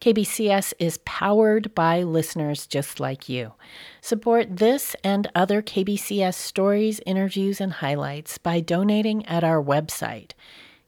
KBCS 0.00 0.72
is 0.78 0.98
powered 1.04 1.74
by 1.74 2.02
listeners 2.02 2.66
just 2.66 3.00
like 3.00 3.28
you. 3.28 3.52
Support 4.00 4.56
this 4.56 4.96
and 5.04 5.30
other 5.34 5.60
KBCS 5.60 6.34
stories, 6.34 7.00
interviews, 7.04 7.60
and 7.60 7.74
highlights 7.74 8.38
by 8.38 8.60
donating 8.60 9.26
at 9.26 9.44
our 9.44 9.62
website, 9.62 10.32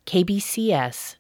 kbcs.fm. 0.07 1.19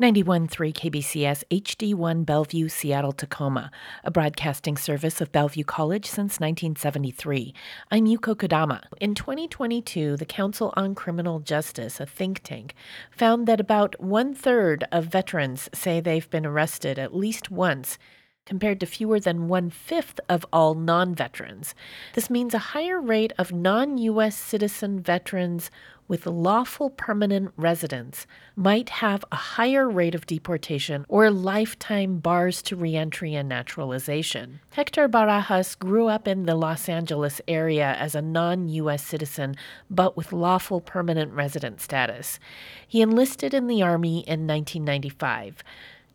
91.3 0.00 0.72
KBCS 0.74 1.42
HD1 1.50 2.24
Bellevue, 2.24 2.68
Seattle, 2.68 3.10
Tacoma, 3.10 3.68
a 4.04 4.12
broadcasting 4.12 4.76
service 4.76 5.20
of 5.20 5.32
Bellevue 5.32 5.64
College 5.64 6.06
since 6.06 6.38
1973. 6.38 7.52
I'm 7.90 8.06
Yuko 8.06 8.36
Kodama. 8.36 8.84
In 9.00 9.16
2022, 9.16 10.16
the 10.16 10.24
Council 10.24 10.72
on 10.76 10.94
Criminal 10.94 11.40
Justice, 11.40 11.98
a 11.98 12.06
think 12.06 12.44
tank, 12.44 12.76
found 13.10 13.48
that 13.48 13.58
about 13.58 14.00
one 14.00 14.36
third 14.36 14.84
of 14.92 15.06
veterans 15.06 15.68
say 15.74 15.98
they've 15.98 16.30
been 16.30 16.46
arrested 16.46 17.00
at 17.00 17.12
least 17.12 17.50
once 17.50 17.98
compared 18.48 18.80
to 18.80 18.86
fewer 18.86 19.20
than 19.20 19.46
one 19.46 19.68
fifth 19.68 20.18
of 20.26 20.46
all 20.50 20.74
non 20.74 21.14
veterans. 21.14 21.74
This 22.14 22.30
means 22.30 22.54
a 22.54 22.72
higher 22.72 22.98
rate 22.98 23.34
of 23.36 23.52
non 23.52 23.98
U.S. 23.98 24.34
citizen 24.34 25.00
veterans 25.00 25.70
with 26.08 26.26
lawful 26.26 26.88
permanent 26.88 27.52
residence 27.58 28.26
might 28.56 28.88
have 28.88 29.22
a 29.30 29.36
higher 29.36 29.86
rate 29.86 30.14
of 30.14 30.24
deportation 30.24 31.04
or 31.06 31.30
lifetime 31.30 32.18
bars 32.18 32.62
to 32.62 32.74
reentry 32.74 33.34
and 33.34 33.50
naturalization. 33.50 34.60
Hector 34.70 35.06
Barajas 35.06 35.78
grew 35.78 36.08
up 36.08 36.26
in 36.26 36.46
the 36.46 36.54
Los 36.54 36.88
Angeles 36.88 37.42
area 37.46 37.94
as 37.98 38.14
a 38.14 38.22
non 38.22 38.70
U.S. 38.70 39.04
citizen 39.04 39.54
but 39.90 40.16
with 40.16 40.32
lawful 40.32 40.80
permanent 40.80 41.32
resident 41.32 41.82
status. 41.82 42.40
He 42.86 43.02
enlisted 43.02 43.52
in 43.52 43.66
the 43.66 43.82
Army 43.82 44.20
in 44.20 44.46
1995. 44.46 45.62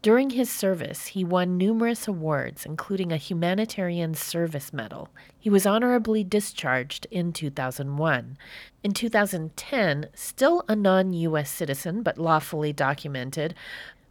During 0.03 0.31
his 0.31 0.52
service, 0.52 1.07
he 1.07 1.23
won 1.23 1.57
numerous 1.57 2.09
awards, 2.09 2.66
including 2.66 3.13
a 3.13 3.17
Humanitarian 3.17 4.16
Service 4.16 4.73
Medal. 4.73 5.08
He 5.39 5.50
was 5.50 5.66
honorably 5.66 6.25
discharged 6.25 7.08
in 7.09 7.31
2001. 7.31 8.38
In 8.83 8.92
2010, 8.92 10.09
still 10.14 10.66
a 10.67 10.75
non 10.75 11.14
U.S. 11.14 11.50
citizen 11.50 12.03
but 12.03 12.17
lawfully 12.17 12.73
documented, 12.73 13.55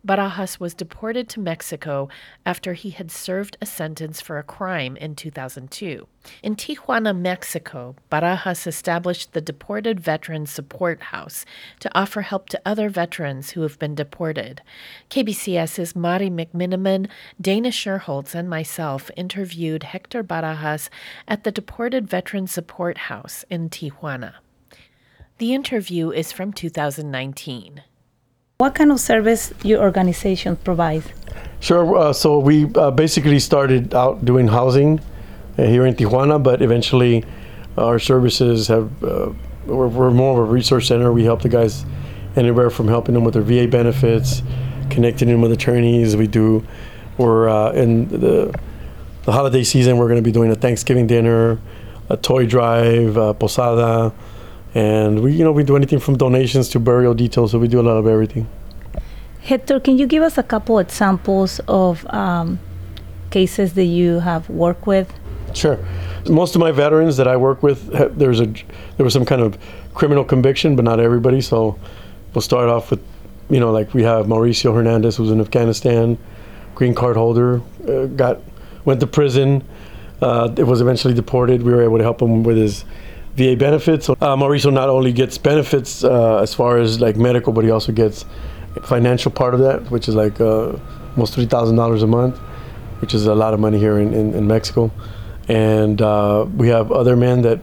Barajas 0.06 0.58
was 0.58 0.74
deported 0.74 1.28
to 1.28 1.40
Mexico 1.40 2.08
after 2.44 2.72
he 2.72 2.90
had 2.90 3.08
served 3.10 3.56
a 3.60 3.66
sentence 3.66 4.20
for 4.20 4.36
a 4.36 4.42
crime 4.42 4.96
in 4.96 5.14
2002. 5.14 6.08
In 6.42 6.56
Tijuana, 6.56 7.16
Mexico, 7.16 7.94
Barajas 8.10 8.66
established 8.66 9.32
the 9.32 9.40
Deported 9.40 10.00
Veterans 10.00 10.50
Support 10.50 11.02
House 11.02 11.44
to 11.78 11.90
offer 11.96 12.22
help 12.22 12.48
to 12.48 12.60
other 12.66 12.88
veterans 12.88 13.50
who 13.50 13.62
have 13.62 13.78
been 13.78 13.94
deported. 13.94 14.60
KBCS's 15.08 15.94
Mari 15.94 16.30
McMiniman, 16.30 17.08
Dana 17.40 17.68
Sherholtz, 17.68 18.34
and 18.34 18.50
myself 18.50 19.08
interviewed 19.16 19.84
Hector 19.84 20.24
Barajas 20.24 20.88
at 21.28 21.44
the 21.44 21.52
Deported 21.52 22.08
Veterans 22.08 22.50
Support 22.50 22.98
House 22.98 23.44
in 23.48 23.70
Tijuana. 23.70 24.34
The 25.38 25.54
interview 25.54 26.10
is 26.10 26.32
from 26.32 26.52
2019. 26.52 27.82
What 28.62 28.76
kind 28.76 28.92
of 28.92 29.00
service 29.00 29.52
your 29.64 29.82
organization 29.82 30.54
provides? 30.54 31.08
Sure. 31.58 31.96
Uh, 31.96 32.12
so 32.12 32.38
we 32.38 32.72
uh, 32.76 32.92
basically 32.92 33.40
started 33.40 33.92
out 33.92 34.24
doing 34.24 34.46
housing 34.46 35.00
uh, 35.58 35.64
here 35.64 35.84
in 35.84 35.96
Tijuana, 35.96 36.40
but 36.40 36.62
eventually 36.62 37.24
our 37.76 37.98
services 37.98 38.68
have 38.68 38.86
uh, 39.02 39.32
we're, 39.66 39.88
we're, 39.88 40.12
more 40.12 40.40
of 40.40 40.48
a 40.48 40.52
resource 40.52 40.86
center. 40.86 41.12
We 41.12 41.24
help 41.24 41.42
the 41.42 41.48
guys 41.48 41.84
anywhere 42.36 42.70
from 42.70 42.86
helping 42.86 43.16
them 43.16 43.24
with 43.24 43.34
their 43.34 43.42
VA 43.42 43.66
benefits, 43.66 44.44
connecting 44.90 45.26
them 45.26 45.40
with 45.40 45.50
attorneys. 45.50 46.14
We 46.14 46.28
do. 46.28 46.64
We're 47.18 47.48
uh, 47.48 47.72
in 47.72 48.06
the 48.10 48.54
the 49.24 49.32
holiday 49.32 49.64
season. 49.64 49.98
We're 49.98 50.06
going 50.06 50.22
to 50.22 50.30
be 50.30 50.30
doing 50.30 50.52
a 50.52 50.54
Thanksgiving 50.54 51.08
dinner, 51.08 51.58
a 52.08 52.16
toy 52.16 52.46
drive, 52.46 53.16
a 53.16 53.34
posada 53.34 54.12
and 54.74 55.20
we 55.22 55.32
you 55.32 55.44
know 55.44 55.52
we 55.52 55.64
do 55.64 55.76
anything 55.76 55.98
from 55.98 56.16
donations 56.16 56.68
to 56.70 56.80
burial 56.80 57.14
details 57.14 57.52
so 57.52 57.58
we 57.58 57.68
do 57.68 57.80
a 57.80 57.82
lot 57.82 57.96
of 57.96 58.06
everything. 58.06 58.48
Hector 59.42 59.80
can 59.80 59.98
you 59.98 60.06
give 60.06 60.22
us 60.22 60.38
a 60.38 60.42
couple 60.42 60.78
examples 60.78 61.60
of 61.68 62.06
um, 62.06 62.58
cases 63.30 63.74
that 63.74 63.84
you 63.84 64.20
have 64.20 64.48
worked 64.48 64.86
with? 64.86 65.12
Sure. 65.54 65.78
Most 66.28 66.54
of 66.54 66.60
my 66.60 66.70
veterans 66.70 67.16
that 67.16 67.28
i 67.28 67.36
work 67.36 67.62
with 67.62 67.86
there's 68.18 68.40
a 68.40 68.46
there 68.96 69.04
was 69.04 69.12
some 69.12 69.24
kind 69.24 69.42
of 69.42 69.58
criminal 69.94 70.24
conviction 70.24 70.76
but 70.76 70.84
not 70.84 71.00
everybody. 71.00 71.40
So 71.40 71.78
we'll 72.34 72.42
start 72.42 72.68
off 72.68 72.90
with 72.90 73.02
you 73.50 73.60
know 73.60 73.70
like 73.70 73.92
we 73.92 74.02
have 74.02 74.26
mauricio 74.26 74.72
hernandez 74.72 75.16
who's 75.16 75.30
in 75.30 75.40
afghanistan 75.40 76.16
green 76.74 76.94
card 76.94 77.16
holder 77.16 77.60
uh, 77.86 78.06
got 78.06 78.40
went 78.86 79.00
to 79.00 79.06
prison 79.06 79.62
uh, 80.22 80.54
it 80.56 80.62
was 80.62 80.80
eventually 80.80 81.12
deported. 81.12 81.62
We 81.62 81.72
were 81.72 81.82
able 81.82 81.98
to 81.98 82.04
help 82.04 82.22
him 82.22 82.44
with 82.44 82.56
his 82.56 82.84
VA 83.36 83.56
benefits. 83.56 84.08
Uh, 84.08 84.14
Mauricio 84.36 84.72
not 84.72 84.88
only 84.88 85.12
gets 85.12 85.38
benefits 85.38 86.04
uh, 86.04 86.38
as 86.38 86.54
far 86.54 86.78
as 86.78 87.00
like 87.00 87.16
medical, 87.16 87.52
but 87.52 87.64
he 87.64 87.70
also 87.70 87.92
gets 87.92 88.24
financial 88.84 89.30
part 89.30 89.54
of 89.54 89.60
that, 89.60 89.90
which 89.90 90.08
is 90.08 90.14
like 90.14 90.40
uh, 90.40 90.72
almost 91.12 91.34
three 91.34 91.46
thousand 91.46 91.76
dollars 91.76 92.02
a 92.02 92.06
month, 92.06 92.36
which 93.00 93.14
is 93.14 93.26
a 93.26 93.34
lot 93.34 93.54
of 93.54 93.60
money 93.60 93.78
here 93.78 93.98
in, 93.98 94.12
in, 94.12 94.34
in 94.34 94.46
Mexico. 94.46 94.90
And 95.48 96.00
uh, 96.00 96.46
we 96.56 96.68
have 96.68 96.92
other 96.92 97.16
men 97.16 97.42
that, 97.42 97.60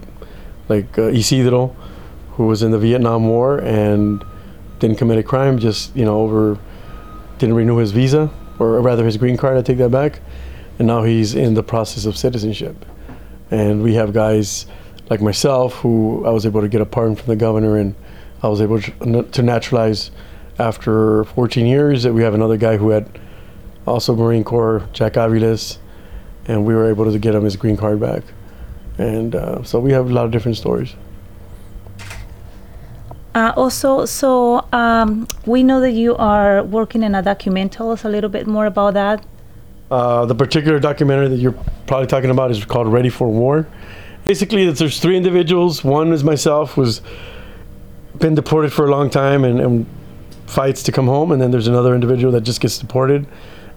like 0.70 0.98
uh, 0.98 1.04
Isidro, 1.04 1.76
who 2.32 2.48
was 2.48 2.64
in 2.64 2.72
the 2.72 2.80
Vietnam 2.80 3.28
War 3.28 3.60
and 3.60 4.24
didn't 4.80 4.98
commit 4.98 5.18
a 5.18 5.24
crime, 5.24 5.60
just 5.60 5.96
you 5.96 6.06
know 6.06 6.20
over 6.20 6.58
didn't 7.38 7.56
renew 7.56 7.78
his 7.78 7.92
visa 7.92 8.30
or 8.58 8.82
rather 8.82 9.06
his 9.06 9.18
green 9.18 9.38
card. 9.38 9.58
I 9.58 9.62
take 9.62 9.78
that 9.78 9.92
back, 9.92 10.20
and 10.80 10.88
now 10.88 11.04
he's 11.04 11.36
in 11.36 11.54
the 11.54 11.64
process 11.64 12.06
of 12.06 12.18
citizenship. 12.18 12.86
And 13.52 13.82
we 13.82 13.96
have 13.96 14.14
guys 14.14 14.68
like 15.10 15.22
myself, 15.22 15.74
who 15.76 16.24
I 16.26 16.30
was 16.30 16.46
able 16.46 16.62
to 16.62 16.68
get 16.68 16.82
a 16.82 16.86
pardon 16.86 17.16
from 17.16 17.28
the 17.28 17.36
governor, 17.36 17.78
and 17.78 17.96
I 18.44 18.48
was 18.48 18.62
able 18.62 18.82
to 18.82 19.42
naturalize 19.42 20.12
after 20.60 21.24
14 21.24 21.66
years. 21.66 22.04
That 22.04 22.14
we 22.14 22.22
have 22.22 22.34
another 22.34 22.58
guy 22.58 22.78
who 22.78 22.90
had 22.90 23.20
also 23.88 24.16
Marine 24.16 24.44
Corps, 24.44 24.88
Jack 24.94 25.14
Aviles, 25.14 25.78
and 26.46 26.66
we 26.66 26.76
were 26.76 26.90
able 26.90 27.12
to 27.12 27.18
get 27.18 27.36
him 27.36 27.44
his 27.44 27.56
green 27.56 27.76
card 27.76 28.00
back. 28.00 28.24
And 28.98 29.36
uh, 29.36 29.64
so 29.64 29.80
we 29.80 29.92
have 29.94 30.10
a 30.10 30.14
lot 30.14 30.26
of 30.26 30.32
different 30.32 30.58
stories. 30.58 30.96
Uh, 33.34 33.54
also, 33.56 34.06
so 34.06 34.68
um, 34.74 35.28
we 35.46 35.64
know 35.64 35.80
that 35.80 35.92
you 35.92 36.16
are 36.18 36.64
working 36.64 37.04
in 37.04 37.16
a 37.16 37.22
documentary. 37.22 37.70
Tell 37.70 37.92
us 37.92 38.04
a 38.04 38.10
little 38.10 38.30
bit 38.30 38.48
more 38.48 38.66
about 38.66 38.96
that. 38.96 39.26
Uh, 39.90 40.26
the 40.26 40.36
particular 40.36 40.80
documentary 40.80 41.30
that 41.30 41.38
you're 41.38 41.56
probably 41.88 42.08
talking 42.08 42.30
about 42.30 42.52
is 42.52 42.64
called 42.66 42.88
Ready 42.88 43.10
for 43.10 43.28
War 43.28 43.68
basically 44.26 44.70
there's 44.72 45.00
three 45.00 45.18
individuals. 45.18 45.84
One 45.84 46.14
is 46.14 46.24
myself, 46.24 46.74
who's 46.74 47.02
been 48.18 48.36
deported 48.36 48.72
for 48.74 48.86
a 48.86 48.92
long 48.92 49.10
time 49.10 49.44
and, 49.44 49.60
and 49.60 49.86
fights 50.46 50.84
to 50.84 50.92
come 50.92 51.08
home, 51.08 51.32
and 51.32 51.42
then 51.42 51.52
there's 51.52 51.68
another 51.68 51.94
individual 51.94 52.32
that 52.34 52.42
just 52.42 52.62
gets 52.62 52.78
deported, 52.78 53.28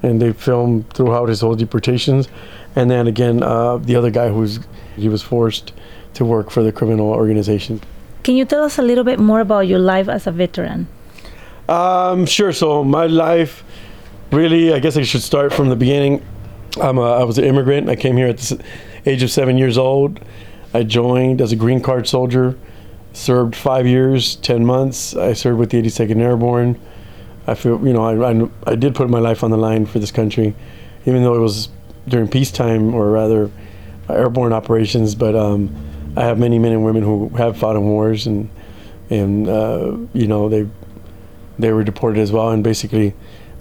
and 0.02 0.20
they 0.20 0.32
film 0.32 0.84
throughout 0.94 1.28
his 1.28 1.40
whole 1.40 1.54
deportations, 1.54 2.28
and 2.74 2.90
then 2.90 3.06
again 3.06 3.42
uh, 3.42 3.76
the 3.76 3.96
other 3.96 4.10
guy 4.10 4.28
who's 4.28 4.60
he 4.96 5.08
was 5.08 5.22
forced 5.22 5.72
to 6.14 6.24
work 6.24 6.50
for 6.50 6.62
the 6.62 6.72
criminal 6.72 7.10
organization. 7.10 7.80
Can 8.22 8.36
you 8.36 8.44
tell 8.44 8.62
us 8.62 8.78
a 8.78 8.82
little 8.82 9.04
bit 9.04 9.18
more 9.18 9.40
about 9.40 9.66
your 9.66 9.78
life 9.78 10.08
as 10.08 10.26
a 10.26 10.30
veteran? 10.30 10.86
Um, 11.68 12.26
sure. 12.26 12.52
So 12.52 12.84
my 12.84 13.06
life, 13.06 13.64
really, 14.30 14.72
I 14.72 14.78
guess 14.78 14.96
I 14.96 15.02
should 15.02 15.22
start 15.22 15.52
from 15.52 15.68
the 15.68 15.76
beginning. 15.76 16.22
I'm 16.80 16.98
a, 16.98 17.20
I 17.20 17.24
was 17.24 17.38
an 17.38 17.44
immigrant. 17.44 17.88
I 17.88 17.96
came 17.96 18.16
here 18.16 18.28
at 18.28 18.38
the 18.38 18.62
age 19.06 19.22
of 19.22 19.30
seven 19.30 19.58
years 19.58 19.78
old. 19.78 20.20
I 20.74 20.82
joined 20.82 21.40
as 21.40 21.52
a 21.52 21.56
green 21.56 21.80
card 21.80 22.08
soldier, 22.08 22.58
served 23.12 23.54
five 23.54 23.86
years, 23.86 24.36
10 24.36 24.64
months. 24.64 25.14
I 25.14 25.32
served 25.34 25.58
with 25.58 25.70
the 25.70 25.82
82nd 25.82 26.20
Airborne. 26.20 26.80
I 27.46 27.54
feel, 27.54 27.84
you 27.86 27.92
know, 27.92 28.04
I, 28.04 28.32
I, 28.32 28.48
I 28.66 28.74
did 28.76 28.94
put 28.94 29.10
my 29.10 29.18
life 29.18 29.42
on 29.42 29.50
the 29.50 29.56
line 29.56 29.84
for 29.84 29.98
this 29.98 30.12
country, 30.12 30.54
even 31.04 31.22
though 31.22 31.34
it 31.34 31.40
was 31.40 31.68
during 32.08 32.28
peacetime 32.28 32.94
or 32.94 33.10
rather 33.10 33.50
airborne 34.08 34.52
operations. 34.52 35.14
But 35.14 35.34
um, 35.34 35.74
I 36.16 36.22
have 36.22 36.38
many 36.38 36.58
men 36.58 36.72
and 36.72 36.84
women 36.84 37.02
who 37.02 37.28
have 37.30 37.56
fought 37.56 37.76
in 37.76 37.84
wars 37.84 38.26
and, 38.26 38.48
and 39.10 39.48
uh, 39.48 39.96
you 40.14 40.26
know, 40.26 40.48
they, 40.48 40.68
they 41.58 41.72
were 41.72 41.84
deported 41.84 42.20
as 42.20 42.32
well. 42.32 42.50
And 42.50 42.62
basically, 42.62 43.14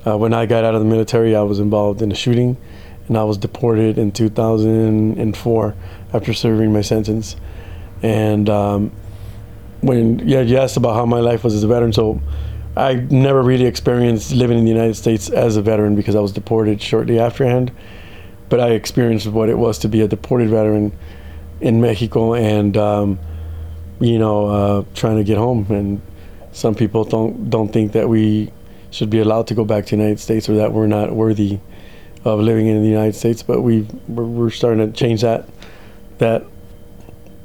uh, 0.06 0.18
when 0.18 0.33
I 0.33 0.45
got 0.45 0.63
out 0.63 0.75
of 0.75 0.81
the 0.81 0.88
military, 0.88 1.36
I 1.36 1.42
was 1.42 1.60
involved 1.60 2.01
in 2.01 2.12
a 2.12 2.16
shooting 2.16 2.57
and 3.12 3.18
I 3.18 3.25
was 3.25 3.38
deported 3.38 3.98
in 3.98 4.13
2004 4.13 5.75
after 6.13 6.34
serving 6.34 6.72
my 6.72 6.80
sentence. 6.80 7.36
And 8.02 8.50
um, 8.50 8.94
when 9.81 10.25
yeah, 10.25 10.40
you 10.40 10.58
asked 10.58 10.78
about 10.78 10.96
how 10.96 11.06
my 11.06 11.19
life 11.19 11.44
was 11.44 11.54
as 11.54 11.62
a 11.62 11.68
veteran, 11.68 11.92
so 11.92 12.22
I 12.78 12.94
never 12.94 13.42
really 13.42 13.66
experienced 13.66 14.31
living 14.31 14.58
in 14.58 14.63
the 14.63 14.72
United 14.72 14.94
States 14.94 15.30
as 15.30 15.58
a 15.58 15.62
veteran 15.62 15.94
because 15.94 16.16
I 16.16 16.22
was 16.22 16.31
deported 16.31 16.81
shortly 16.81 17.19
afterhand. 17.19 17.74
But 18.48 18.62
I 18.62 18.69
experienced 18.69 19.28
what 19.28 19.50
it 19.50 19.57
was 19.57 19.78
to 19.80 19.90
be 19.90 20.00
a 20.00 20.07
deported 20.07 20.48
veteran 20.48 20.98
in 21.60 21.81
Mexico, 21.81 22.34
and 22.34 22.78
um, 22.78 23.19
you 24.00 24.19
know, 24.19 24.48
uh, 24.48 24.86
trying 24.96 25.18
to 25.18 25.25
get 25.25 25.38
home. 25.38 25.66
And 25.69 26.02
some 26.54 26.75
people 26.75 27.04
don't 27.04 27.50
don't 27.50 27.74
think 27.74 27.92
that 27.92 28.07
we 28.07 28.54
should 28.90 29.10
be 29.10 29.19
allowed 29.19 29.48
to 29.48 29.54
go 29.54 29.66
back 29.66 29.86
to 29.88 29.98
the 29.98 29.98
United 29.98 30.22
States 30.22 30.48
or 30.48 30.56
that 30.56 30.72
we're 30.72 30.88
not 30.88 31.14
worthy 31.14 31.60
of 32.23 32.39
living 32.39 32.68
in 32.68 32.81
the 32.81 32.89
United 32.89 33.15
States. 33.15 33.44
But 33.44 33.62
we 33.62 33.88
we're, 34.07 34.23
we're 34.23 34.50
starting 34.50 34.91
to 34.91 34.97
change 34.97 35.21
that 35.21 35.47
that 36.18 36.45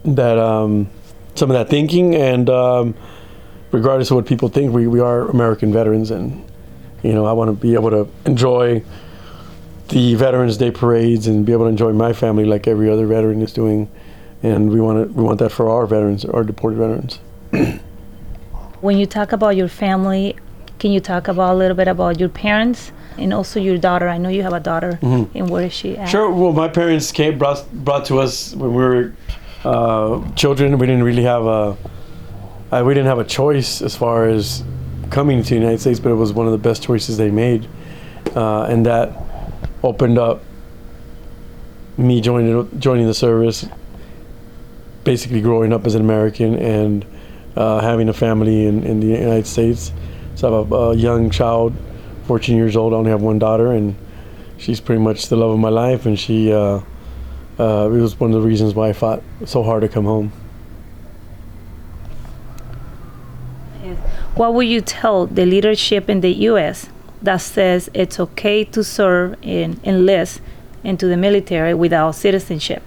that 0.05 0.39
um, 0.39 0.89
some 1.35 1.51
of 1.51 1.55
that 1.55 1.69
thinking 1.69 2.15
and 2.15 2.49
um, 2.49 2.95
regardless 3.73 4.11
of 4.11 4.17
what 4.17 4.27
people 4.27 4.49
think, 4.49 4.73
we, 4.73 4.87
we 4.87 5.01
are 5.01 5.29
American 5.29 5.73
veterans 5.73 6.11
and 6.11 6.45
you 7.03 7.13
know 7.13 7.27
I 7.27 7.33
want 7.33 7.49
to 7.49 7.53
be 7.55 7.75
able 7.75 7.91
to 7.91 8.09
enjoy 8.25 8.83
the 9.89 10.15
Veterans 10.15 10.57
Day 10.57 10.71
parades 10.71 11.27
and 11.27 11.47
be 11.47 11.53
able 11.53 11.65
to 11.65 11.71
enjoy 11.71 11.93
my 11.93 12.13
family 12.13 12.45
like 12.45 12.67
every 12.67 12.91
other 12.91 13.07
veteran 13.07 13.43
is 13.43 13.53
doing. 13.53 13.91
And 14.43 14.71
we 14.71 14.81
want 14.81 15.09
to, 15.09 15.13
we 15.13 15.23
want 15.23 15.39
that 15.39 15.51
for 15.51 15.69
our 15.69 15.87
veterans, 15.87 16.25
our 16.25 16.45
deported 16.45 16.77
veterans. 16.77 17.21
When 18.81 18.99
you 18.99 19.07
talk 19.07 19.33
about 19.33 19.57
your 19.57 19.69
family, 19.69 20.37
can 20.79 20.91
you 20.93 21.01
talk 21.01 21.29
about 21.29 21.55
a 21.55 21.57
little 21.57 21.77
bit 21.77 21.89
about 21.89 22.21
your 22.21 22.29
parents 22.29 22.93
and 23.19 23.33
also 23.33 23.61
your 23.61 23.79
daughter? 23.79 24.09
I 24.09 24.19
know 24.19 24.29
you 24.29 24.43
have 24.43 24.53
a 24.53 24.61
daughter, 24.61 24.99
and 25.03 25.51
where 25.51 25.65
is 25.67 25.73
she 25.73 25.97
at? 25.97 26.09
Sure. 26.09 26.31
Well, 26.31 26.53
my 26.53 26.69
parents 26.69 27.13
came 27.13 27.39
brought 27.39 27.65
brought 27.73 28.05
to 28.07 28.19
us 28.19 28.55
when 28.55 28.71
we 28.71 28.77
were 28.77 29.15
uh, 29.65 30.33
children. 30.35 30.79
We 30.79 30.87
didn't 30.87 31.05
really 31.05 31.25
have 31.25 31.45
a 31.45 31.77
uh, 32.73 32.83
we 32.85 32.95
didn't 32.95 33.07
have 33.07 33.19
a 33.19 33.25
choice 33.25 33.83
as 33.83 33.97
far 33.97 34.29
as 34.29 34.65
coming 35.11 35.43
to 35.43 35.49
the 35.49 35.55
United 35.55 35.81
States, 35.81 36.01
but 36.01 36.11
it 36.11 36.17
was 36.17 36.33
one 36.33 36.47
of 36.47 36.53
the 36.53 36.59
best 36.59 36.83
choices 36.83 37.17
they 37.17 37.31
made, 37.31 37.69
uh, 38.35 38.65
and 38.65 38.85
that 38.87 39.13
opened 39.83 40.19
up 40.19 40.43
me 41.97 42.21
joining 42.21 42.81
joining 42.81 43.07
the 43.07 43.15
service. 43.15 43.67
Basically, 45.05 45.41
growing 45.41 45.73
up 45.73 45.87
as 45.87 45.95
an 45.95 46.01
American 46.01 46.57
and 46.57 47.07
uh, 47.57 47.81
having 47.81 48.09
a 48.09 48.13
family 48.13 48.67
in, 48.67 48.83
in 48.83 49.01
the 49.01 49.07
United 49.07 49.47
States. 49.47 49.93
So 50.35 50.53
I 50.53 50.59
have 50.59 50.73
a, 50.73 50.75
a 50.75 50.95
young 50.97 51.31
child, 51.31 51.75
14 52.27 52.57
years 52.57 52.77
old. 52.77 52.93
I 52.93 52.97
only 52.97 53.11
have 53.11 53.23
one 53.23 53.39
daughter, 53.39 53.73
and 53.73 53.97
she's 54.59 54.81
pretty 54.81 55.01
much 55.01 55.29
the 55.29 55.37
love 55.37 55.51
of 55.51 55.59
my 55.59 55.69
life. 55.69 56.07
And 56.07 56.19
she, 56.19 56.53
uh, 56.53 56.81
uh, 57.59 57.91
it 57.91 58.01
was 58.01 58.19
one 58.19 58.33
of 58.33 58.41
the 58.41 58.47
reasons 58.47 58.75
why 58.75 58.89
I 58.89 58.93
fought 58.93 59.23
so 59.45 59.63
hard 59.63 59.83
to 59.83 59.89
come 59.89 60.05
home. 60.05 60.33
What 64.35 64.53
would 64.53 64.67
you 64.67 64.83
tell 64.83 65.27
the 65.27 65.47
leadership 65.47 66.11
in 66.11 66.21
the 66.21 66.33
U.S. 66.51 66.91
that 67.23 67.39
says 67.39 67.89
it's 67.95 68.21
okay 68.21 68.65
to 68.65 68.85
serve 68.85 69.37
and 69.43 69.81
enlist 69.83 70.43
into 70.85 71.07
the 71.07 71.17
military 71.17 71.73
without 71.73 72.15
citizenship? 72.15 72.83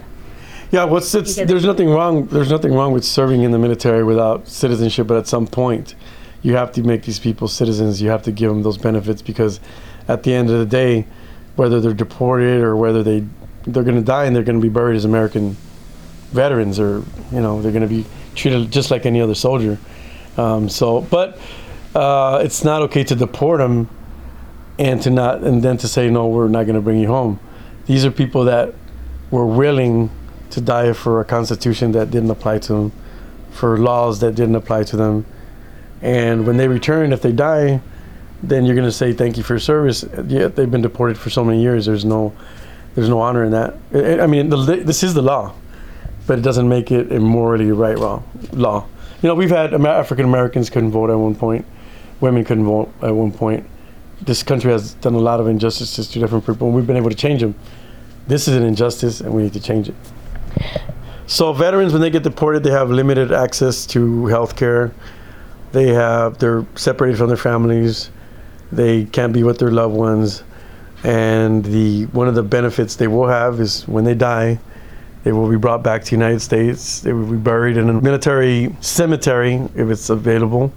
Yeah, 0.72 0.88
get 0.88 1.48
there's 1.48 1.66
nothing 1.66 1.90
wrong. 1.90 2.28
There's 2.28 2.52
nothing 2.52 2.74
wrong 2.74 2.94
with 2.94 3.04
serving 3.04 3.42
in 3.42 3.50
the 3.50 3.58
military 3.58 4.04
without 4.04 4.48
citizenship, 4.48 5.08
but 5.08 5.18
at 5.18 5.28
some 5.28 5.48
point, 5.48 5.96
you 6.42 6.56
have 6.56 6.72
to 6.74 6.84
make 6.84 7.04
these 7.04 7.20
people 7.20 7.48
citizens. 7.48 8.02
You 8.02 8.10
have 8.10 8.24
to 8.24 8.32
give 8.32 8.50
them 8.50 8.64
those 8.64 8.78
benefits 8.78 9.22
because, 9.22 9.60
at 10.08 10.24
the 10.24 10.34
end 10.34 10.50
of 10.50 10.60
the 10.60 10.66
day, 10.66 11.06
whether 11.56 11.80
they're 11.82 11.94
deported 11.94 12.62
or 12.62 12.76
whether 12.76 13.04
they 13.04 13.26
they're 13.68 13.84
going 13.84 13.98
to 13.98 14.02
die 14.02 14.26
and 14.26 14.36
they're 14.36 14.44
going 14.44 14.60
to 14.60 14.62
be 14.62 14.74
buried 14.74 14.96
as 14.96 15.06
American 15.06 15.58
veterans, 16.32 16.80
or 16.80 17.04
you 17.32 17.42
know 17.42 17.62
they're 17.62 17.72
going 17.72 17.84
to 17.84 17.88
be 17.88 18.06
treated 18.36 18.72
just 18.72 18.92
like 18.92 19.06
any 19.06 19.22
other 19.22 19.36
soldier. 19.36 19.78
Um, 20.38 20.70
so, 20.70 21.02
but 21.02 21.38
uh, 21.94 22.42
it's 22.44 22.64
not 22.64 22.82
okay 22.84 23.04
to 23.04 23.16
deport 23.16 23.60
them 23.60 23.90
and 24.78 25.02
to 25.02 25.10
not 25.10 25.44
and 25.44 25.62
then 25.62 25.78
to 25.78 25.88
say 25.88 26.10
no, 26.10 26.28
we're 26.28 26.48
not 26.48 26.64
going 26.64 26.76
to 26.76 26.82
bring 26.82 27.00
you 27.00 27.08
home. 27.08 27.40
These 27.86 28.06
are 28.06 28.12
people 28.12 28.46
that 28.46 28.74
were 29.32 29.46
willing 29.46 30.10
to 30.52 30.62
die 30.62 30.94
for 30.94 31.20
a 31.20 31.26
constitution 31.26 31.92
that 31.92 32.10
didn't 32.10 32.32
apply 32.32 32.60
to 32.60 32.74
them, 32.74 32.92
for 33.52 33.78
laws 33.78 34.20
that 34.22 34.36
didn't 34.36 34.56
apply 34.56 34.84
to 34.84 34.96
them. 34.98 35.26
And 36.02 36.48
when 36.48 36.58
they 36.58 36.68
return, 36.68 37.12
if 37.12 37.22
they 37.22 37.32
die, 37.32 37.82
then 38.42 38.66
you're 38.66 38.76
going 38.76 38.88
to 38.88 38.92
say 38.92 39.12
thank 39.14 39.38
you 39.38 39.44
for 39.44 39.54
your 39.54 39.60
service. 39.60 40.06
Yet 40.28 40.56
they've 40.56 40.70
been 40.70 40.82
deported 40.82 41.18
for 41.18 41.30
so 41.30 41.44
many 41.44 41.62
years. 41.62 41.86
There's 41.86 42.06
no, 42.06 42.34
there's 42.96 43.10
no 43.10 43.20
honor 43.20 43.44
in 43.44 43.52
that. 43.52 43.76
I 44.22 44.28
mean, 44.28 44.50
the, 44.50 44.58
this 44.86 45.04
is 45.04 45.14
the 45.14 45.22
law, 45.22 45.54
but 46.26 46.40
it 46.40 46.42
doesn't 46.42 46.68
make 46.68 46.92
it 46.92 47.12
a 47.12 47.20
morally 47.20 47.72
right 47.72 47.98
law. 47.98 48.24
Law. 48.54 48.86
You 49.22 49.28
know, 49.28 49.36
we've 49.36 49.50
had 49.50 49.74
African 49.74 50.26
Americans 50.26 50.70
couldn't 50.70 50.92
vote 50.92 51.10
at 51.10 51.16
one 51.16 51.36
point, 51.36 51.66
women 52.22 52.46
couldn't 52.46 52.64
vote 52.64 52.94
at 53.02 53.14
one 53.14 53.34
point. 53.34 53.68
This 54.22 54.44
country 54.44 54.72
has 54.72 54.94
done 54.96 55.14
a 55.14 55.20
lot 55.20 55.40
of 55.40 55.48
injustices 55.48 56.08
to 56.10 56.20
different 56.20 56.46
people, 56.46 56.68
and 56.68 56.76
we've 56.76 56.88
been 56.88 56.98
able 56.98 57.10
to 57.10 57.16
change 57.16 57.42
them. 57.42 57.56
This 58.28 58.48
is 58.48 58.56
an 58.56 58.64
injustice, 58.64 59.22
and 59.22 59.34
we 59.34 59.44
need 59.44 59.54
to 59.54 59.60
change 59.60 59.90
it. 59.90 59.96
So 61.28 61.54
veterans, 61.54 61.94
when 61.94 62.02
they 62.02 62.10
get 62.10 62.24
deported, 62.24 62.64
they 62.64 62.72
have 62.72 62.90
limited 62.90 63.32
access 63.32 63.86
to 63.88 64.26
health 64.28 64.56
care. 64.56 64.94
They 65.72 65.90
have 65.90 66.38
they're 66.40 66.66
separated 66.76 67.18
from 67.18 67.28
their 67.28 67.38
families. 67.38 68.10
They 68.72 69.06
can't 69.06 69.34
be 69.34 69.44
with 69.44 69.60
their 69.60 69.72
loved 69.72 69.96
ones. 69.96 70.44
And 71.04 71.64
the 71.64 72.06
one 72.08 72.28
of 72.28 72.36
the 72.36 72.44
benefits 72.44 72.96
they 72.96 73.08
will 73.08 73.28
have 73.28 73.60
is 73.60 73.88
when 73.88 74.04
they 74.04 74.16
die, 74.16 74.60
they 75.24 75.32
will 75.32 75.50
be 75.50 75.58
brought 75.58 75.84
back 75.84 76.04
to 76.04 76.10
the 76.10 76.16
United 76.16 76.42
States. 76.42 77.02
They 77.02 77.14
will 77.14 77.30
be 77.30 77.38
buried 77.38 77.78
in 77.78 77.90
a 77.90 77.94
military 77.94 78.76
cemetery 78.82 79.56
if 79.76 79.90
it's 79.90 80.10
available. 80.10 80.74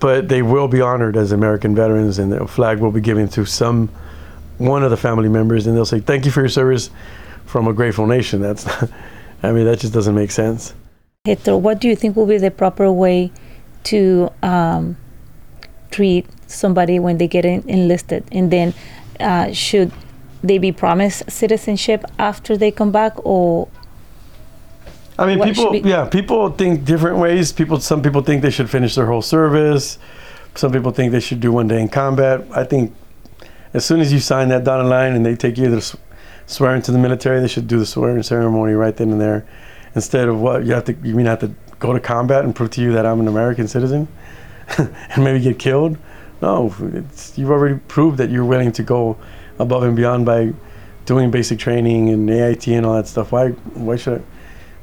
But 0.00 0.28
they 0.28 0.42
will 0.42 0.68
be 0.68 0.80
honored 0.80 1.16
as 1.16 1.32
American 1.32 1.74
veterans, 1.74 2.18
and 2.18 2.32
the 2.32 2.46
flag 2.46 2.78
will 2.78 2.90
be 2.90 3.00
given 3.00 3.28
to 3.30 3.44
some 3.44 3.88
one 4.58 4.82
of 4.82 4.90
the 4.90 4.96
family 4.96 5.28
members, 5.28 5.66
and 5.66 5.76
they'll 5.76 5.84
say, 5.84 6.00
"Thank 6.00 6.24
you 6.24 6.30
for 6.30 6.40
your 6.40 6.48
service." 6.48 6.90
From 7.46 7.66
a 7.66 7.72
grateful 7.72 8.06
nation. 8.06 8.42
That's, 8.42 8.66
I 9.42 9.52
mean, 9.52 9.64
that 9.64 9.78
just 9.78 9.94
doesn't 9.94 10.14
make 10.14 10.30
sense. 10.30 10.74
Hector, 11.24 11.56
what 11.56 11.80
do 11.80 11.88
you 11.88 11.96
think 11.96 12.14
will 12.14 12.26
be 12.26 12.36
the 12.36 12.50
proper 12.50 12.92
way 12.92 13.32
to 13.84 14.30
um, 14.42 14.96
treat 15.90 16.26
somebody 16.46 16.98
when 16.98 17.18
they 17.18 17.28
get 17.28 17.44
en- 17.44 17.64
enlisted? 17.66 18.24
And 18.32 18.50
then, 18.50 18.74
uh, 19.20 19.52
should 19.52 19.92
they 20.42 20.58
be 20.58 20.72
promised 20.72 21.30
citizenship 21.30 22.04
after 22.18 22.56
they 22.56 22.70
come 22.70 22.92
back, 22.92 23.12
or 23.24 23.68
I 25.18 25.26
mean, 25.26 25.38
What 25.38 25.52
people, 25.52 25.76
yeah, 25.76 26.04
people 26.04 26.50
think 26.50 26.84
different 26.84 27.18
ways. 27.18 27.52
People, 27.52 27.80
some 27.80 28.02
people 28.02 28.22
think 28.22 28.42
they 28.42 28.50
should 28.50 28.70
finish 28.70 28.94
their 28.94 29.06
whole 29.06 29.22
service. 29.22 29.98
Some 30.54 30.70
people 30.72 30.92
think 30.92 31.10
they 31.12 31.20
should 31.20 31.40
do 31.40 31.52
one 31.52 31.66
day 31.66 31.80
in 31.80 31.88
combat. 31.88 32.44
I 32.52 32.64
think 32.64 32.94
as 33.74 33.84
soon 33.84 34.00
as 34.00 34.12
you 34.12 34.20
sign 34.20 34.48
that 34.48 34.64
dotted 34.64 34.86
line 34.86 35.14
and 35.14 35.26
they 35.26 35.34
take 35.34 35.58
you 35.58 35.68
to 35.68 35.98
swearing 36.46 36.82
to 36.82 36.92
the 36.92 36.98
military, 36.98 37.40
they 37.40 37.48
should 37.48 37.66
do 37.66 37.78
the 37.78 37.86
swearing 37.86 38.22
ceremony 38.22 38.74
right 38.74 38.96
then 38.96 39.10
and 39.10 39.20
there, 39.20 39.46
instead 39.94 40.28
of 40.28 40.40
what 40.40 40.64
you 40.64 40.72
have 40.72 40.84
to. 40.84 40.92
You 41.02 41.16
mean 41.16 41.26
have 41.26 41.40
to 41.40 41.52
go 41.78 41.92
to 41.92 42.00
combat 42.00 42.44
and 42.44 42.54
prove 42.54 42.70
to 42.72 42.80
you 42.80 42.92
that 42.92 43.06
I'm 43.06 43.20
an 43.20 43.28
American 43.28 43.68
citizen, 43.68 44.08
and 44.78 45.24
maybe 45.24 45.40
get 45.40 45.58
killed? 45.58 45.96
No, 46.40 46.74
it's, 46.80 47.36
you've 47.36 47.50
already 47.50 47.78
proved 47.88 48.18
that 48.18 48.30
you're 48.30 48.44
willing 48.44 48.72
to 48.72 48.82
go 48.82 49.16
above 49.58 49.82
and 49.82 49.96
beyond 49.96 50.24
by 50.24 50.52
doing 51.04 51.30
basic 51.30 51.58
training 51.58 52.10
and 52.10 52.28
AIT 52.30 52.68
and 52.68 52.86
all 52.86 52.94
that 52.94 53.08
stuff. 53.08 53.32
Why? 53.32 53.50
Why 53.50 53.96
should? 53.96 54.20
I? 54.20 54.24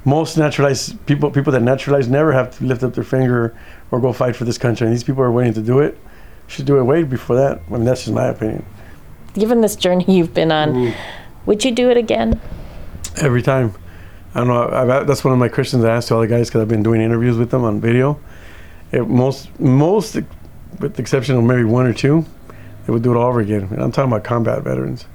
most 0.05 0.37
naturalized 0.37 1.03
people 1.07 1.31
people 1.31 1.51
that 1.51 1.63
naturalize 1.63 2.07
never 2.07 2.31
have 2.31 2.55
to 2.57 2.63
lift 2.63 2.83
up 2.83 2.93
their 2.93 3.03
finger 3.03 3.57
or 3.91 3.99
go 3.99 4.13
fight 4.13 4.35
for 4.35 4.45
this 4.45 4.57
country. 4.57 4.85
And 4.85 4.95
these 4.95 5.03
people 5.03 5.23
are 5.23 5.31
willing 5.31 5.53
to 5.53 5.61
do 5.61 5.79
it. 5.79 5.97
Should 6.47 6.67
do 6.67 6.77
it 6.77 6.83
way 6.83 7.03
before 7.03 7.35
that. 7.35 7.59
I 7.67 7.71
mean, 7.71 7.85
that's 7.85 8.03
just 8.03 8.13
my 8.13 8.27
opinion. 8.27 8.63
Given 9.33 9.61
this 9.61 9.75
journey 9.75 10.05
you've 10.07 10.33
been 10.33 10.51
on, 10.51 10.73
mm. 10.73 10.95
would 11.47 11.65
you 11.65 11.71
do 11.71 11.89
it 11.89 11.97
again? 11.97 12.39
Every 13.17 13.41
time. 13.41 13.73
I 14.35 14.39
don't 14.39 14.47
know. 14.49 14.67
I've, 14.69 15.07
that's 15.07 15.23
one 15.23 15.31
of 15.31 15.39
my 15.39 15.47
questions 15.47 15.85
I 15.85 15.95
ask 15.95 16.09
to 16.09 16.15
all 16.15 16.19
the 16.19 16.27
guys 16.27 16.49
because 16.49 16.61
I've 16.61 16.67
been 16.67 16.83
doing 16.83 16.99
interviews 16.99 17.37
with 17.37 17.51
them 17.51 17.63
on 17.63 17.79
video. 17.79 18.19
It, 18.91 19.07
most, 19.07 19.57
most, 19.61 20.15
with 20.15 20.95
the 20.95 21.01
exception 21.01 21.37
of 21.37 21.43
maybe 21.45 21.63
one 21.63 21.85
or 21.85 21.93
two, 21.93 22.25
they 22.85 22.91
would 22.91 23.01
do 23.01 23.13
it 23.13 23.17
all 23.17 23.27
over 23.27 23.39
again. 23.39 23.63
And 23.71 23.81
I'm 23.81 23.93
talking 23.93 24.11
about 24.11 24.25
combat 24.25 24.61
veterans. 24.61 25.05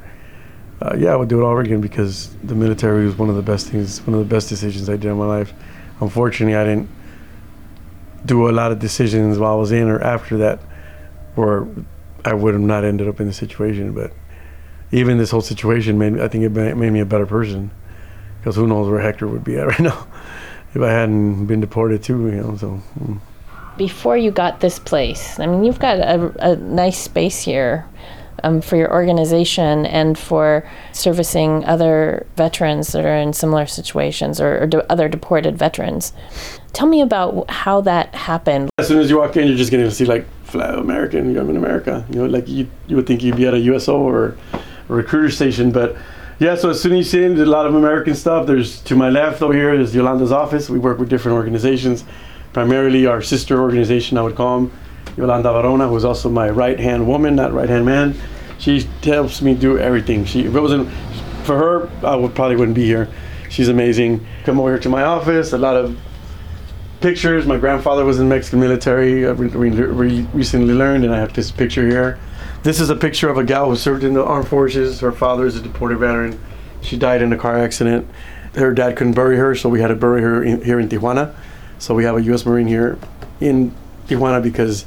Uh, 0.81 0.97
yeah, 0.99 1.13
I 1.13 1.17
would 1.17 1.29
do 1.29 1.39
it 1.39 1.45
all 1.45 1.51
over 1.51 1.61
again 1.61 1.83
because 1.83 2.35
the 2.43 2.55
military 2.55 3.05
was 3.05 3.19
one 3.19 3.29
of 3.29 3.37
the 3.37 3.43
best 3.43 3.69
things, 3.69 4.01
one 4.07 4.15
of 4.15 4.27
the 4.27 4.35
best 4.35 4.49
decisions 4.49 4.89
I 4.89 4.97
did 4.97 5.11
in 5.11 5.19
my 5.19 5.27
life. 5.27 5.53
Unfortunately, 6.01 6.57
I 6.57 6.65
didn't 6.65 6.89
do 8.25 8.49
a 8.49 8.53
lot 8.53 8.73
of 8.73 8.79
decisions 8.79 9.39
while 9.39 9.53
I 9.53 9.57
was 9.57 9.71
in 9.71 9.87
or 9.91 10.01
after 10.01 10.39
that, 10.39 10.61
where 11.35 11.67
I 12.25 12.33
would 12.33 12.55
have 12.55 12.63
not 12.63 12.85
ended 12.85 13.07
up 13.07 13.21
in 13.21 13.27
the 13.27 13.35
situation. 13.35 13.93
But 13.93 14.15
even 14.93 15.19
this 15.19 15.31
whole 15.31 15.43
situation 15.43 15.99
made 15.99 16.19
I 16.19 16.29
think 16.29 16.45
it 16.45 16.51
made 16.51 16.91
me 16.91 17.01
a 17.01 17.07
better 17.07 17.27
person 17.27 17.71
because 18.41 18.57
who 18.57 18.67
knows 18.67 18.89
where 18.89 19.01
Hector 19.01 19.29
would 19.29 19.45
be 19.45 19.57
at 19.59 19.67
right 19.67 19.81
now 19.81 20.07
if 20.75 20.83
I 20.83 20.91
hadn't 20.91 21.47
been 21.47 21.61
deported 21.61 22.03
too, 22.03 22.27
you 22.27 22.43
know. 22.43 22.57
So 22.57 22.83
mm. 22.99 23.21
Before 23.77 24.17
you 24.17 24.31
got 24.31 24.61
this 24.61 24.79
place, 24.79 25.39
I 25.39 25.47
mean, 25.47 25.65
you've 25.65 25.79
got 25.79 25.99
a, 25.99 26.51
a 26.51 26.57
nice 26.57 26.99
space 26.99 27.43
here 27.43 27.87
um, 28.43 28.61
for 28.61 28.77
your 28.77 28.93
organization 28.93 29.87
and 29.87 30.19
for 30.19 30.69
servicing 30.93 31.65
other 31.65 32.27
veterans 32.37 32.93
that 32.93 33.05
are 33.05 33.17
in 33.17 33.33
similar 33.33 33.67
situations 33.67 34.41
or, 34.41 34.63
or 34.63 34.67
de- 34.67 34.93
other 34.93 35.09
deported 35.09 35.57
veterans. 35.57 36.13
Tell 36.73 36.89
me 36.89 37.01
about 37.01 37.51
how 37.51 37.81
that 37.83 38.15
happened. 38.15 38.71
as 38.79 38.89
soon 38.89 38.99
as 38.99 39.09
you 39.09 39.19
walk 39.19 39.37
in, 39.37 39.47
you're 39.47 39.57
just 39.57 39.71
getting 39.71 39.87
to 39.87 39.95
see 39.95 40.05
like 40.05 40.27
flat 40.45 40.79
American. 40.79 41.37
I'm 41.37 41.51
in 41.51 41.57
America. 41.57 42.05
You 42.11 42.17
know, 42.17 42.27
like 42.27 42.49
you, 42.49 42.69
you 42.87 42.97
would 42.97 43.07
think 43.07 43.23
you'd 43.23 43.37
be 43.37 43.47
at 43.47 43.55
a 43.55 43.61
USO 43.61 43.99
or 43.99 44.37
a 44.89 44.93
recruiter 44.93 45.31
station, 45.31 45.71
but 45.71 45.97
yeah. 46.41 46.57
So 46.57 46.71
as 46.71 46.81
soon 46.81 46.95
as 46.97 47.15
you 47.15 47.35
there's 47.35 47.47
a 47.47 47.51
lot 47.51 47.67
of 47.67 47.77
American 47.77 48.17
stuff. 48.17 48.49
There's 48.49 48.81
to 48.83 48.97
my 48.97 49.09
left 49.09 49.43
over 49.43 49.55
here 49.55 49.73
is 49.73 49.95
Yolanda's 49.95 50.33
office. 50.33 50.69
We 50.69 50.81
work 50.81 50.99
with 50.99 51.09
different 51.09 51.37
organizations, 51.37 52.05
primarily 52.53 53.07
our 53.07 53.23
sister 53.23 53.61
organization. 53.61 54.19
I 54.19 54.23
would 54.23 54.35
call 54.35 54.61
them 54.61 54.73
Yolanda 55.17 55.51
Varona, 55.51 55.89
who's 55.89 56.05
also 56.05 56.29
my 56.29 56.51
right 56.51 56.81
hand 56.81 57.07
woman, 57.07 57.37
not 57.37 57.53
right 57.53 57.69
hand 57.69 57.87
man. 57.87 58.17
She 58.59 58.81
helps 59.03 59.41
me 59.41 59.55
do 59.55 59.79
everything. 59.79 60.25
She, 60.25 60.41
if 60.41 60.55
it 60.55 60.61
wasn't 60.61 60.91
for 61.45 61.57
her, 61.57 61.91
I 62.07 62.17
would 62.17 62.35
probably 62.35 62.57
wouldn't 62.57 62.75
be 62.75 62.85
here. 62.85 63.09
She's 63.49 63.69
amazing. 63.69 64.27
Come 64.45 64.61
over 64.61 64.71
here 64.71 64.79
to 64.81 64.89
my 64.89 65.03
office. 65.03 65.53
A 65.53 65.59
lot 65.59 65.77
of 65.77 65.99
pictures. 67.01 67.47
My 67.47 67.57
grandfather 67.57 68.05
was 68.05 68.21
in 68.21 68.29
Mexican 68.29 68.61
military. 68.61 69.31
We, 69.33 69.49
we, 69.49 69.71
we 69.71 70.21
recently 70.35 70.75
learned, 70.75 71.05
and 71.05 71.15
I 71.15 71.19
have 71.19 71.33
this 71.33 71.51
picture 71.51 71.87
here. 71.87 72.19
This 72.63 72.79
is 72.79 72.91
a 72.91 72.97
picture 72.97 73.31
of 73.31 73.39
a 73.39 73.45
gal 73.45 73.71
who 73.71 73.77
served 73.77 74.05
in 74.05 74.13
the 74.13 74.23
armed 74.23 74.49
forces. 74.49 75.01
Her 75.01 75.13
father 75.13 75.47
is 75.47 75.57
a 75.57 75.63
deported 75.63 75.99
veteran. 75.99 76.39
She 76.83 76.99
died 76.99 77.23
in 77.23 77.33
a 77.33 77.39
car 77.39 77.59
accident. 77.59 78.07
Her 78.55 78.75
dad 78.75 78.97
couldn't 78.97 79.15
bury 79.15 79.37
her, 79.37 79.55
so 79.55 79.69
we 79.69 79.81
had 79.81 79.89
to 79.89 79.95
bury 79.95 80.21
her 80.21 80.43
in, 80.43 80.63
here 80.63 80.79
in 80.79 80.89
Tijuana. 80.89 81.35
So 81.79 81.95
we 81.95 82.05
have 82.05 82.17
a 82.17 82.23
U.S. 82.25 82.45
Marine 82.45 82.67
here 82.67 82.99
in 83.41 83.75
Tijuana 84.09 84.43
because 84.43 84.85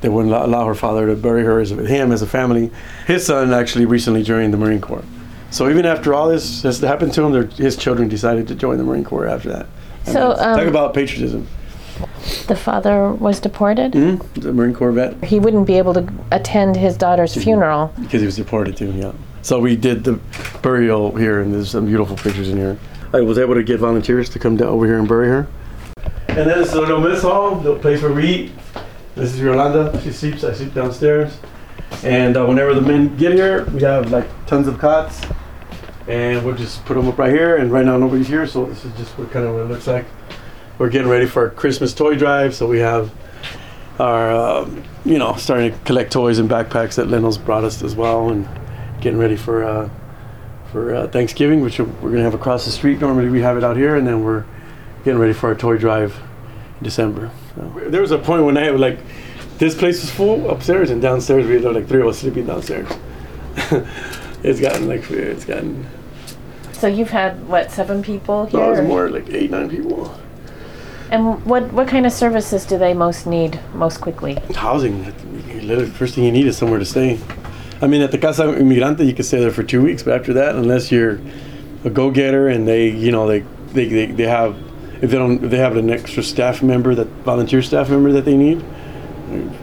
they 0.00 0.08
wouldn't 0.08 0.32
allow- 0.32 0.66
her 0.66 0.74
father 0.74 1.06
to 1.06 1.16
bury 1.16 1.44
her 1.44 1.60
as 1.60 1.70
him 1.70 2.10
as 2.10 2.22
a 2.22 2.26
family. 2.26 2.70
His 3.06 3.26
son 3.26 3.52
actually 3.52 3.84
recently 3.84 4.22
joined 4.22 4.54
the 4.54 4.58
Marine 4.58 4.80
Corps. 4.80 5.04
So 5.50 5.68
even 5.68 5.84
after 5.84 6.14
all 6.14 6.28
this 6.28 6.62
has 6.62 6.80
happened 6.80 7.12
to 7.14 7.22
him, 7.22 7.50
his 7.50 7.76
children 7.76 8.08
decided 8.08 8.48
to 8.48 8.54
join 8.54 8.78
the 8.78 8.84
Marine 8.84 9.04
Corps 9.04 9.26
after 9.26 9.50
that. 9.50 9.66
And 10.06 10.12
So, 10.14 10.34
talk 10.34 10.58
um, 10.58 10.68
about 10.68 10.94
patriotism. 10.94 11.46
The 12.46 12.56
father 12.56 13.12
was 13.12 13.40
deported. 13.40 13.94
hmm 13.94 14.16
The 14.40 14.52
Marine 14.52 14.74
Corps 14.74 14.92
vet 14.92 15.22
He 15.24 15.38
wouldn't 15.38 15.66
be 15.66 15.78
able 15.78 15.94
to 15.94 16.06
attend 16.32 16.76
his 16.76 16.96
daughter's 16.96 17.34
funeral. 17.34 17.92
because 18.00 18.20
he 18.20 18.26
was 18.26 18.36
deported 18.36 18.76
too. 18.76 18.92
Yeah. 18.92 19.12
So 19.42 19.58
we 19.60 19.76
did 19.76 20.04
the 20.04 20.18
burial 20.62 21.14
here, 21.16 21.40
and 21.42 21.52
there's 21.52 21.70
some 21.70 21.86
beautiful 21.86 22.16
pictures 22.16 22.48
in 22.48 22.56
here. 22.56 22.78
I 23.12 23.20
was 23.20 23.38
able 23.38 23.54
to 23.54 23.62
get 23.62 23.78
volunteers 23.80 24.28
to 24.30 24.38
come 24.38 24.56
down 24.56 24.68
over 24.68 24.86
here 24.86 24.98
and 24.98 25.06
bury 25.06 25.28
her. 25.28 25.46
And 26.28 26.38
then 26.50 26.58
this 26.58 26.68
is 26.68 26.74
a 26.74 26.80
little 26.80 27.00
mess 27.00 27.22
hall, 27.22 27.54
the 27.56 27.76
place 27.78 28.02
where 28.02 28.12
we 28.12 28.24
eat. 28.26 28.52
This 29.14 29.32
is 29.34 29.40
Yolanda. 29.40 30.00
She 30.02 30.10
sleeps. 30.12 30.42
I 30.42 30.52
sleep 30.54 30.74
downstairs. 30.74 31.36
And 32.02 32.36
uh, 32.36 32.44
whenever 32.46 32.74
the 32.74 32.80
men 32.80 33.16
get 33.16 33.32
here, 33.34 33.64
we 33.66 33.80
have 33.82 34.10
like 34.10 34.26
tons 34.46 34.66
of 34.66 34.78
cots, 34.78 35.20
and 36.08 36.44
we'll 36.44 36.56
just 36.56 36.84
put 36.86 36.94
them 36.94 37.06
up 37.06 37.18
right 37.18 37.30
here. 37.32 37.56
And 37.56 37.70
right 37.70 37.84
now 37.84 37.96
nobody's 37.98 38.26
here, 38.28 38.46
so 38.46 38.64
this 38.64 38.84
is 38.84 38.92
just 38.96 39.16
what 39.18 39.30
kind 39.30 39.46
of 39.46 39.54
what 39.54 39.60
it 39.62 39.68
looks 39.68 39.86
like. 39.86 40.06
We're 40.76 40.90
getting 40.90 41.08
ready 41.08 41.26
for 41.26 41.44
our 41.44 41.50
Christmas 41.50 41.94
toy 41.94 42.16
drive, 42.16 42.54
so 42.54 42.66
we 42.66 42.80
have 42.80 43.12
our, 44.00 44.34
um, 44.34 44.82
you 45.04 45.18
know, 45.18 45.34
starting 45.36 45.70
to 45.70 45.78
collect 45.84 46.12
toys 46.12 46.38
and 46.40 46.50
backpacks 46.50 46.96
that 46.96 47.06
Leno's 47.06 47.38
brought 47.38 47.62
us 47.62 47.80
as 47.82 47.94
well, 47.94 48.30
and 48.30 48.48
getting 49.00 49.18
ready 49.18 49.36
for 49.36 49.62
uh, 49.62 49.88
for 50.72 50.92
uh, 50.92 51.06
Thanksgiving, 51.06 51.60
which 51.60 51.78
we're 51.78 52.10
gonna 52.10 52.24
have 52.24 52.34
across 52.34 52.64
the 52.64 52.72
street. 52.72 53.00
Normally 53.00 53.30
we 53.30 53.40
have 53.40 53.56
it 53.56 53.62
out 53.62 53.76
here, 53.76 53.94
and 53.94 54.04
then 54.04 54.24
we're 54.24 54.44
getting 55.04 55.20
ready 55.20 55.32
for 55.32 55.48
our 55.48 55.54
toy 55.54 55.78
drive 55.78 56.20
in 56.80 56.84
December. 56.84 57.30
So, 57.54 57.62
there 57.86 58.00
was 58.00 58.10
a 58.10 58.18
point 58.18 58.44
when 58.44 58.56
I 58.56 58.64
had 58.64 58.80
like 58.80 58.98
this 59.58 59.76
place 59.76 60.00
was 60.00 60.10
full 60.10 60.50
upstairs, 60.50 60.90
and 60.90 61.00
downstairs 61.00 61.46
we 61.46 61.62
had 61.62 61.72
like 61.72 61.86
three 61.86 62.00
of 62.00 62.08
us 62.08 62.18
sleeping 62.18 62.46
downstairs. 62.46 62.88
it's 64.42 64.58
gotten 64.58 64.88
like 64.88 65.08
weird, 65.08 65.28
it's 65.28 65.44
gotten. 65.44 65.86
So 66.72 66.88
you've 66.88 67.10
had 67.10 67.46
what 67.46 67.70
seven 67.70 68.02
people 68.02 68.46
here? 68.46 68.58
No, 68.58 68.66
it 68.66 68.80
was 68.80 68.88
more 68.88 69.08
like 69.08 69.28
eight, 69.30 69.52
nine 69.52 69.70
people. 69.70 70.12
And 71.10 71.44
what 71.44 71.72
what 71.72 71.86
kind 71.88 72.06
of 72.06 72.12
services 72.12 72.64
do 72.66 72.78
they 72.78 72.94
most 72.94 73.26
need 73.26 73.60
most 73.74 74.00
quickly? 74.00 74.34
housing. 74.54 75.04
Literally, 75.66 75.90
First 75.90 76.14
thing 76.14 76.24
you 76.24 76.32
need 76.32 76.46
is 76.46 76.56
somewhere 76.56 76.78
to 76.78 76.84
stay. 76.84 77.18
I 77.80 77.86
mean, 77.86 78.02
at 78.02 78.10
the 78.10 78.18
Casa 78.18 78.44
Inmigrante, 78.44 79.06
you 79.06 79.14
could 79.14 79.24
stay 79.26 79.40
there 79.40 79.50
for 79.50 79.62
two 79.62 79.82
weeks, 79.82 80.02
but 80.02 80.14
after 80.18 80.32
that, 80.34 80.54
unless 80.56 80.90
you're 80.90 81.20
a 81.84 81.90
go-getter 81.90 82.48
and 82.48 82.66
they, 82.66 82.88
you 82.88 83.12
know, 83.12 83.26
they, 83.26 83.40
they, 83.72 83.86
they, 83.88 84.06
they 84.06 84.22
have, 84.26 84.56
if 85.02 85.10
they 85.10 85.18
don't, 85.18 85.44
if 85.44 85.50
they 85.50 85.58
have 85.58 85.76
an 85.76 85.90
extra 85.90 86.22
staff 86.22 86.62
member, 86.62 86.94
that 86.94 87.08
volunteer 87.24 87.60
staff 87.62 87.90
member 87.90 88.10
that 88.12 88.24
they 88.24 88.36
need, 88.36 88.64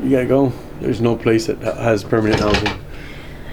you 0.03 0.09
gotta 0.11 0.27
go. 0.27 0.53
There's 0.81 1.01
no 1.01 1.15
place 1.15 1.47
that 1.47 1.57
has 1.59 2.03
permanent 2.03 2.39
housing 2.41 2.73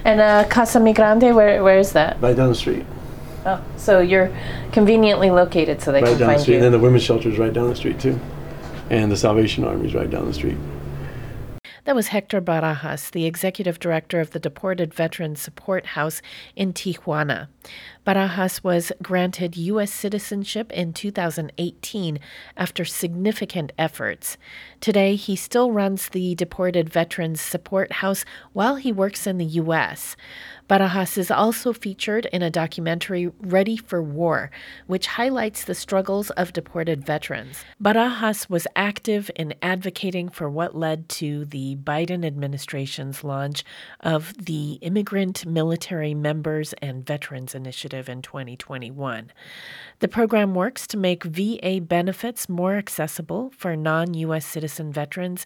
And 0.03 0.19
uh, 0.19 0.45
Casa 0.49 0.79
Migrante, 0.79 1.33
where 1.33 1.63
where 1.63 1.79
is 1.79 1.93
that? 1.93 2.21
right 2.21 2.35
down 2.35 2.49
the 2.49 2.55
street. 2.55 2.85
Oh, 3.45 3.63
so 3.77 3.99
you're 3.99 4.31
conveniently 4.71 5.29
located, 5.31 5.81
so 5.81 5.91
they 5.91 6.01
Right 6.01 6.09
can 6.09 6.19
down 6.19 6.27
the 6.27 6.33
find 6.33 6.41
street. 6.41 6.53
you. 6.55 6.57
And 6.59 6.65
then 6.65 6.71
the 6.73 6.79
women's 6.79 7.03
shelter 7.03 7.29
is 7.29 7.37
right 7.37 7.53
down 7.53 7.69
the 7.69 7.75
street 7.75 7.99
too, 7.99 8.19
and 8.89 9.11
the 9.11 9.17
Salvation 9.17 9.63
Army 9.63 9.87
is 9.87 9.95
right 9.95 10.09
down 10.09 10.25
the 10.25 10.33
street. 10.33 10.57
That 11.85 11.95
was 11.95 12.07
Hector 12.09 12.41
Barajas, 12.41 13.09
the 13.11 13.25
executive 13.25 13.79
director 13.79 14.19
of 14.19 14.31
the 14.31 14.39
Deported 14.39 14.93
Veterans 14.93 15.41
Support 15.41 15.87
House 15.87 16.21
in 16.55 16.73
Tijuana. 16.73 17.47
Barajas 18.09 18.63
was 18.63 18.91
granted 19.03 19.55
U.S. 19.55 19.93
citizenship 19.93 20.71
in 20.71 20.93
2018 20.93 22.19
after 22.57 22.83
significant 22.83 23.71
efforts. 23.77 24.35
Today, 24.81 25.15
he 25.15 25.35
still 25.35 25.71
runs 25.71 26.09
the 26.09 26.33
Deported 26.33 26.89
Veterans 26.89 27.39
Support 27.39 27.91
House 27.91 28.25
while 28.51 28.77
he 28.77 28.91
works 28.91 29.27
in 29.27 29.37
the 29.37 29.45
U.S. 29.45 30.15
Barajas 30.67 31.17
is 31.19 31.29
also 31.29 31.73
featured 31.73 32.25
in 32.27 32.43
a 32.43 32.49
documentary, 32.51 33.31
Ready 33.39 33.75
for 33.75 34.01
War, 34.01 34.51
which 34.85 35.07
highlights 35.07 35.63
the 35.63 35.73
struggles 35.73 36.29
of 36.31 36.53
deported 36.53 37.03
veterans. 37.03 37.63
Barajas 37.81 38.49
was 38.49 38.67
active 38.75 39.31
in 39.35 39.55
advocating 39.63 40.29
for 40.29 40.47
what 40.47 40.75
led 40.75 41.09
to 41.09 41.45
the 41.45 41.75
Biden 41.75 42.23
administration's 42.25 43.23
launch 43.23 43.63
of 43.99 44.33
the 44.45 44.73
Immigrant 44.81 45.45
Military 45.45 46.13
Members 46.13 46.73
and 46.81 47.03
Veterans 47.03 47.55
In 48.07 48.21
2021. 48.21 49.31
The 49.99 50.07
program 50.07 50.55
works 50.55 50.87
to 50.87 50.97
make 50.97 51.23
VA 51.23 51.81
benefits 51.81 52.47
more 52.47 52.75
accessible 52.75 53.51
for 53.57 53.75
non 53.75 54.13
U.S. 54.13 54.45
citizen 54.45 54.93
veterans 54.93 55.45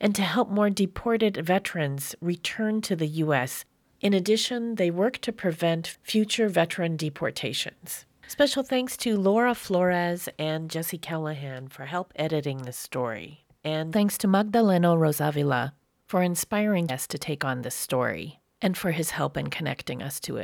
and 0.00 0.14
to 0.14 0.22
help 0.22 0.50
more 0.50 0.68
deported 0.68 1.36
veterans 1.36 2.14
return 2.20 2.82
to 2.82 2.96
the 2.96 3.06
U.S. 3.06 3.64
In 4.00 4.12
addition, 4.12 4.74
they 4.74 4.90
work 4.90 5.18
to 5.22 5.32
prevent 5.32 5.96
future 6.02 6.48
veteran 6.48 6.96
deportations. 6.96 8.04
Special 8.26 8.62
thanks 8.62 8.96
to 8.98 9.16
Laura 9.16 9.54
Flores 9.54 10.28
and 10.38 10.68
Jesse 10.68 10.98
Callahan 10.98 11.68
for 11.68 11.84
help 11.84 12.12
editing 12.16 12.58
this 12.58 12.76
story. 12.76 13.44
And 13.62 13.92
thanks 13.92 14.18
to 14.18 14.28
Magdaleno 14.28 14.98
Rose-Avila 14.98 15.74
for 16.06 16.22
inspiring 16.22 16.90
us 16.90 17.06
to 17.06 17.18
take 17.18 17.44
on 17.44 17.62
this 17.62 17.74
story 17.74 18.40
and 18.60 18.76
for 18.76 18.92
his 18.92 19.10
help 19.10 19.36
in 19.36 19.48
connecting 19.50 20.02
us 20.02 20.18
to 20.20 20.36
it. 20.36 20.42